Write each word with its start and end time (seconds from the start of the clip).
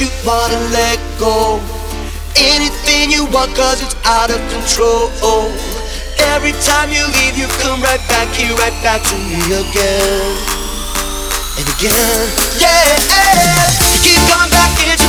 you 0.00 0.08
wanna 0.24 0.58
let 0.72 0.98
go. 1.18 1.60
Anything 2.36 3.10
you 3.10 3.26
want, 3.26 3.54
cause 3.54 3.82
it's 3.82 3.94
out 4.06 4.30
of 4.30 4.40
control. 4.48 5.12
Every 6.32 6.52
time 6.64 6.88
you 6.88 7.04
leave, 7.20 7.36
you 7.36 7.46
come 7.60 7.82
right 7.82 8.00
back 8.08 8.28
here, 8.32 8.54
right 8.56 8.72
back 8.82 9.02
to 9.04 9.14
me 9.28 9.40
again. 9.60 10.36
And 11.60 11.68
again, 11.68 12.28
yeah. 12.56 12.96
You 13.84 13.98
keep 14.00 14.16
coming 14.28 14.50
back 14.50 14.72
here. 14.78 14.99